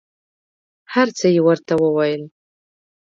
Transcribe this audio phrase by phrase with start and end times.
[0.93, 2.23] هر څه یې ورته وویل.